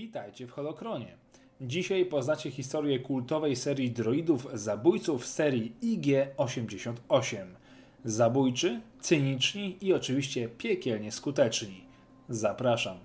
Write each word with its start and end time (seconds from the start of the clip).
Witajcie 0.00 0.46
w 0.46 0.50
Holokronie. 0.50 1.16
Dzisiaj 1.60 2.06
poznacie 2.06 2.50
historię 2.50 2.98
kultowej 2.98 3.56
serii 3.56 3.90
droidów 3.90 4.48
zabójców 4.54 5.26
serii 5.26 5.72
IG-88. 5.82 7.46
Zabójczy, 8.04 8.80
cyniczni 9.00 9.76
i 9.80 9.92
oczywiście 9.92 10.48
piekielnie 10.48 11.12
skuteczni. 11.12 11.84
Zapraszam. 12.28 12.96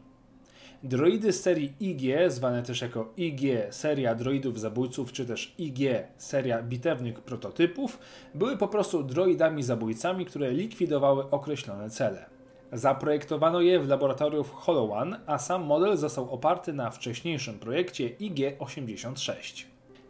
Droidy 0.84 1.34
z 1.34 1.42
serii 1.42 1.74
IG, 1.79 2.32
zwane 2.32 2.64
też 2.64 2.82
jako 2.82 3.14
IG 3.18 3.41
seria 3.70 4.16
droidów 4.16 4.60
zabójców, 4.60 5.12
czy 5.12 5.25
też 5.25 5.55
IG 5.57 5.80
seria 6.18 6.64
bitewnych 6.64 7.21
prototypów, 7.21 8.00
były 8.36 8.57
po 8.57 8.68
prostu 8.68 9.04
droidami 9.04 9.64
zabójcami, 9.64 10.25
które 10.25 10.52
likwidowały 10.52 11.30
określone 11.30 11.89
cele. 11.89 12.32
Zaprojektowano 12.74 13.62
je 13.62 13.80
w 13.80 13.88
laboratorium 13.88 14.44
HoloOne, 14.44 15.20
a 15.26 15.38
sam 15.38 15.64
model 15.64 15.98
został 15.98 16.32
oparty 16.32 16.74
na 16.74 16.92
wcześniejszym 16.92 17.60
projekcie 17.60 18.10
IG-86. 18.10 19.64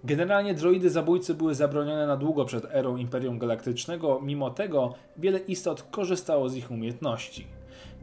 Generalnie 0.04 0.54
droidy 0.54 0.90
zabójcy 0.90 1.34
były 1.34 1.56
zabronione 1.56 2.08
na 2.08 2.18
długo 2.18 2.46
przed 2.46 2.66
erą 2.66 2.98
Imperium 2.98 3.40
Galaktycznego, 3.40 4.20
mimo 4.22 4.50
tego 4.50 4.94
wiele 5.18 5.40
istot 5.40 5.84
korzystało 5.92 6.50
z 6.50 6.56
ich 6.56 6.72
umiejętności. 6.72 7.48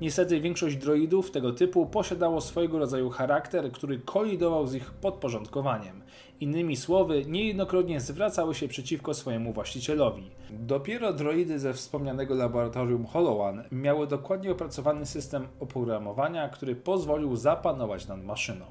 Niestety 0.00 0.40
większość 0.40 0.76
droidów 0.76 1.30
tego 1.30 1.52
typu 1.52 1.86
posiadało 1.86 2.40
swojego 2.40 2.78
rodzaju 2.78 3.10
charakter, 3.10 3.72
który 3.72 3.98
kolidował 3.98 4.66
z 4.66 4.74
ich 4.74 4.90
podporządkowaniem. 4.90 6.02
Innymi 6.40 6.76
słowy, 6.76 7.24
niejednokrotnie 7.26 8.00
zwracały 8.00 8.54
się 8.54 8.68
przeciwko 8.68 9.14
swojemu 9.14 9.52
właścicielowi. 9.52 10.30
Dopiero 10.50 11.12
droidy 11.12 11.58
ze 11.58 11.74
wspomnianego 11.74 12.34
laboratorium 12.34 13.06
HoloOne 13.06 13.64
miały 13.72 14.06
dokładnie 14.06 14.52
opracowany 14.52 15.06
system 15.06 15.48
oprogramowania, 15.60 16.48
który 16.48 16.76
pozwolił 16.76 17.36
zapanować 17.36 18.08
nad 18.08 18.24
maszyną. 18.24 18.64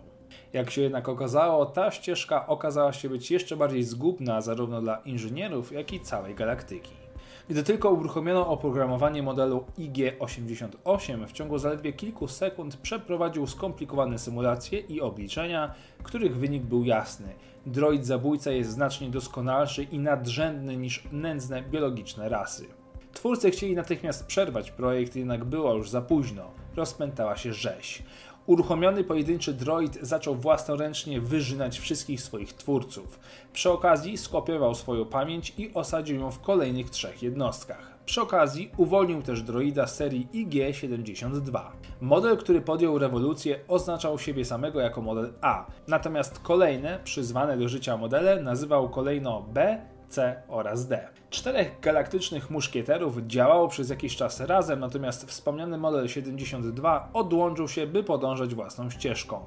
Jak 0.54 0.71
się 0.71 0.81
jednak 0.81 1.09
okazało, 1.09 1.66
ta 1.66 1.91
ścieżka 1.91 2.48
okazała 2.48 2.93
się 2.93 3.09
być 3.09 3.31
jeszcze 3.31 3.57
bardziej 3.57 3.84
zgubna 3.84 4.41
zarówno 4.41 4.81
dla 4.81 4.96
inżynierów, 4.98 5.71
jak 5.71 5.93
i 5.93 5.99
całej 5.99 6.35
galaktyki. 6.35 7.09
Gdy 7.50 7.64
tylko 7.64 7.90
uruchomiono 7.92 8.48
oprogramowanie 8.48 9.24
modelu 9.24 9.66
IG-88, 9.78 11.28
w 11.28 11.32
ciągu 11.32 11.58
zaledwie 11.58 11.94
kilku 11.94 12.28
sekund 12.28 12.78
przeprowadził 12.78 13.48
skomplikowane 13.48 14.20
symulacje 14.20 14.80
i 14.80 15.02
obliczenia, 15.02 15.74
których 16.04 16.38
wynik 16.38 16.64
był 16.64 16.84
jasny. 16.84 17.34
Droid 17.66 18.05
zabójca 18.05 18.52
jest 18.52 18.72
znacznie 18.72 19.10
doskonalszy 19.10 19.84
i 19.84 20.00
nadrzędny 20.00 20.77
niż 20.77 21.04
nędzne 21.12 21.62
biologiczne 21.62 22.30
rasy. 22.30 22.66
Twórcy 23.14 23.52
chcieli 23.52 23.76
natychmiast 23.76 24.26
przerwać 24.26 24.72
projekt, 24.72 25.16
jednak 25.16 25.46
było 25.46 25.74
już 25.74 25.90
za 25.90 26.02
późno. 26.02 26.52
Rozpętała 26.76 27.38
się 27.38 27.54
rzeź. 27.54 28.04
Uruchomiony 28.50 29.04
pojedynczy 29.04 29.54
droid 29.54 30.00
zaczął 30.02 30.36
własnoręcznie 30.36 31.22
wyżynać 31.22 31.80
wszystkich 31.80 32.22
swoich 32.22 32.54
twórców. 32.54 33.20
Przy 33.54 33.72
okazji 33.72 34.18
skopiował 34.18 34.76
swoją 34.76 35.05
pamięć 35.05 35.54
i 35.58 35.74
osadził 35.74 36.20
ją 36.20 36.32
w 36.32 36.42
kolejnych 36.42 36.90
trzech 36.90 37.24
jednostkach. 37.24 37.98
Przy 38.05 38.22
okazji 38.22 38.72
uwolnił 38.77 39.22
też 39.22 39.42
droida 39.42 39.88
serii 39.88 40.27
IG-72. 40.34 41.62
Model, 42.02 42.38
który 42.38 42.62
podjął 42.62 43.00
rewolucję, 43.00 43.60
oznaczał 43.68 44.20
siebie 44.20 44.46
samego 44.46 44.80
jako 44.80 45.02
model 45.02 45.34
A, 45.42 45.66
natomiast 45.88 46.40
kolejne, 46.40 47.00
przyzwane 47.04 47.58
do 47.58 47.70
życia 47.70 47.98
modele 47.98 48.44
nazywał 48.44 48.90
kolejno 48.90 49.42
B, 49.42 49.82
C 50.10 50.41
oraz 50.48 50.88
D. 50.88 51.07
Czterech 51.29 51.79
galaktycznych 51.82 52.49
muszkieterów 52.49 53.18
działało 53.27 53.68
przez 53.68 53.90
jakiś 53.90 54.15
czas 54.15 54.40
razem, 54.40 54.79
natomiast 54.79 55.26
wspomniany 55.26 55.77
model 55.77 56.07
72 56.07 57.10
odłączył 57.13 57.68
się, 57.68 57.88
by 57.88 58.04
podążać 58.04 58.55
własną 58.55 58.90
ścieżką. 58.90 59.46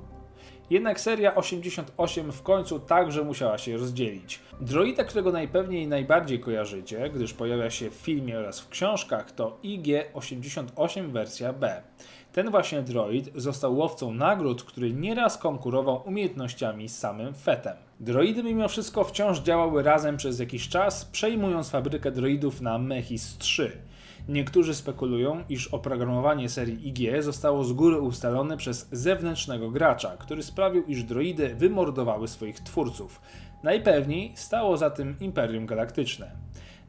Jednak 0.71 1.01
seria 1.01 1.35
88 1.35 2.33
w 2.33 2.43
końcu 2.43 2.81
także 2.81 3.25
musiała 3.25 3.59
się 3.59 3.77
rozdzielić. 3.77 4.41
Droida, 4.61 5.05
którego 5.05 5.33
najpewniej 5.33 5.89
najbardziej 5.89 6.41
kojarzycie, 6.41 7.11
gdyż 7.11 7.35
pojawia 7.35 7.71
się 7.71 7.91
w 7.91 7.95
filmie 7.95 8.39
oraz 8.39 8.61
w 8.61 8.69
książkach, 8.69 9.33
to 9.33 9.59
IG-88 9.65 11.11
wersja 11.11 11.53
B. 11.53 11.83
Ten 12.33 12.51
właśnie 12.51 12.83
droid 12.83 13.31
został 13.35 13.77
łowcą 13.77 14.15
nagród, 14.15 14.65
który 14.65 14.93
nieraz 14.93 15.39
konkurował 15.39 16.03
umiejętnościami 16.09 16.89
z 16.89 16.99
samym 16.99 17.35
Fetem. 17.35 17.77
Droidy 18.01 18.43
mimo 18.43 18.69
wszystko 18.69 19.05
wciąż 19.05 19.41
działały 19.41 19.83
razem 19.83 20.17
przez 20.17 20.39
jakiś 20.39 20.69
czas, 20.69 21.05
przejmując 21.05 21.71
fabrykę 21.71 22.11
droidów 22.11 22.61
na 22.61 22.79
Mechis 22.79 23.39
3. 23.39 23.73
Niektórzy 24.29 24.75
spekulują, 24.75 25.45
iż 25.49 25.69
oprogramowanie 25.69 26.49
serii 26.49 26.89
IG 26.89 27.23
zostało 27.23 27.65
z 27.65 27.73
góry 27.73 28.01
ustalone 28.01 28.57
przez 28.57 28.89
zewnętrznego 28.93 29.71
gracza, 29.71 30.17
który 30.17 30.43
sprawił, 30.43 30.85
iż 30.85 31.05
droidy 31.05 31.55
wymordowały 31.55 32.29
swoich 32.29 32.61
twórców. 32.61 33.21
Najpewniej 33.63 34.33
stało 34.37 34.77
za 34.77 34.91
tym 34.91 35.17
Imperium 35.21 35.67
Galaktyczne. 35.67 36.31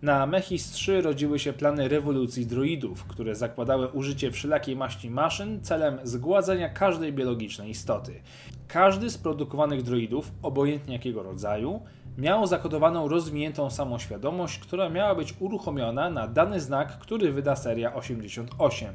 Na 0.04 0.26
Mechis 0.26 0.72
3 0.72 1.02
rodziły 1.02 1.40
się 1.40 1.54
plany 1.54 1.88
rewolucji 1.88 2.46
droidów, 2.46 3.06
które 3.06 3.36
zakładały 3.36 3.88
użycie 3.88 4.32
wszelakiej 4.32 4.76
maści 4.76 5.10
maszyn 5.10 5.62
celem 5.62 6.00
zgładzenia 6.04 6.70
każdej 6.70 7.14
biologicznej 7.14 7.70
istoty. 7.70 8.22
Każdy 8.68 9.10
z 9.10 9.18
produkowanych 9.18 9.84
droidów, 9.84 10.32
obojętnie 10.42 10.94
jakiego 10.94 11.24
rodzaju, 11.24 11.82
miał 12.18 12.48
zakodowaną 12.48 13.08
rozwiniętą 13.08 13.70
samoświadomość, 13.70 14.60
która 14.60 14.90
miała 14.90 15.16
być 15.16 15.36
uruchomiona 15.40 16.10
na 16.10 16.28
dany 16.28 16.60
znak, 16.60 17.00
który 17.00 17.32
wyda 17.32 17.56
seria 17.56 17.94
88. 17.94 18.90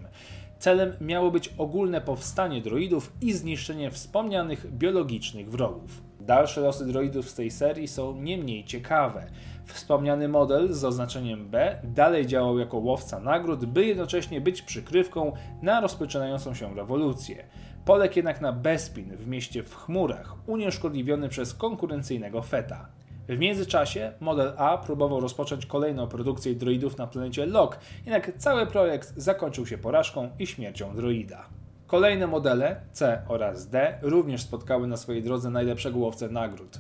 Celem 0.59 0.93
miało 1.01 1.31
być 1.31 1.55
ogólne 1.59 2.01
powstanie 2.01 2.61
droidów 2.61 3.13
i 3.21 3.33
zniszczenie 3.33 3.91
wspomnianych 3.91 4.73
biologicznych 4.73 5.51
wrogów. 5.51 6.03
Dalsze 6.29 6.61
losy 6.61 6.87
droidów 6.87 7.31
z 7.31 7.35
tej 7.35 7.51
serii 7.51 7.89
są 7.89 8.17
nie 8.17 8.39
mniej 8.39 8.65
ciekawe. 8.65 9.27
Wspomniany 9.65 10.29
model 10.29 10.73
z 10.73 10.85
oznaczeniem 10.85 11.49
B 11.49 11.81
dalej 11.85 12.27
działał 12.27 12.59
jako 12.59 12.77
łowca 12.77 13.21
nagród, 13.21 13.65
by 13.65 13.87
jednocześnie 13.87 14.41
być 14.41 14.63
przykrywką 14.63 15.33
na 15.63 15.81
rozpoczynającą 15.81 16.55
się 16.55 16.75
rewolucję. 16.75 17.45
Poległ 17.85 18.15
jednak 18.17 18.41
na 18.41 18.53
Bespin 18.53 19.17
w 19.17 19.27
mieście 19.27 19.63
w 19.63 19.75
chmurach, 19.75 20.35
unieszkodliwiony 20.47 21.29
przez 21.29 21.55
konkurencyjnego 21.55 22.43
Feta. 22.43 22.89
W 23.29 23.39
międzyczasie 23.39 24.13
model 24.21 24.53
A 24.57 24.79
próbował 24.79 25.21
rozpocząć 25.21 25.67
kolejną 25.67 26.07
produkcję 26.07 26.55
droidów 26.55 26.99
na 26.99 27.07
planecie 27.07 27.47
Lok, 27.47 27.79
jednak 28.05 28.33
cały 28.37 28.67
projekt 28.67 29.13
zakończył 29.17 29.67
się 29.67 29.79
porażką 29.79 30.31
i 30.39 30.47
śmiercią 30.47 30.97
droida. 30.97 31.58
Kolejne 31.89 32.27
modele 32.27 32.81
C 32.93 33.23
oraz 33.29 33.69
D 33.69 33.99
również 34.03 34.43
spotkały 34.43 34.87
na 34.87 34.97
swojej 34.97 35.23
drodze 35.23 35.51
najlepszego 35.51 35.99
łowcę 35.99 36.29
nagród. 36.29 36.79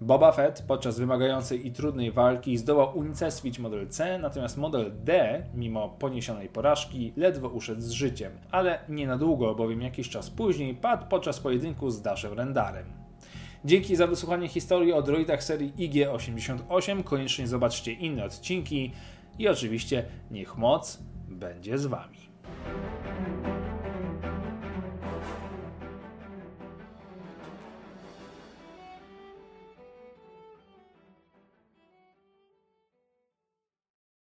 Boba 0.00 0.32
Fett 0.32 0.64
podczas 0.68 0.98
wymagającej 0.98 1.66
i 1.66 1.72
trudnej 1.72 2.12
walki 2.12 2.58
zdołał 2.58 2.98
unicestwić 2.98 3.58
model 3.58 3.88
C, 3.88 4.18
natomiast 4.18 4.56
model 4.56 4.92
D, 5.04 5.42
mimo 5.54 5.88
poniesionej 5.88 6.48
porażki, 6.48 7.12
ledwo 7.16 7.48
uszedł 7.48 7.80
z 7.80 7.90
życiem, 7.90 8.32
ale 8.50 8.78
nie 8.88 9.06
na 9.06 9.18
długo, 9.18 9.54
bowiem 9.54 9.82
jakiś 9.82 10.08
czas 10.08 10.30
później 10.30 10.74
padł 10.74 11.06
podczas 11.06 11.40
pojedynku 11.40 11.90
z 11.90 12.02
Dashem 12.02 12.32
Rendarem. 12.32 12.86
Dzięki 13.64 13.96
za 13.96 14.06
wysłuchanie 14.06 14.48
historii 14.48 14.92
o 14.92 15.02
droidach 15.02 15.42
serii 15.42 15.72
IG-88. 15.72 17.04
Koniecznie 17.04 17.48
zobaczcie 17.48 17.92
inne 17.92 18.24
odcinki 18.24 18.92
i 19.38 19.48
oczywiście 19.48 20.04
niech 20.30 20.56
moc 20.58 21.02
będzie 21.28 21.78
z 21.78 21.86
Wami. 21.86 22.31